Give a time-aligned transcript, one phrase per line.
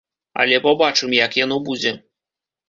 [0.43, 1.93] Але пабачым як яно будзе.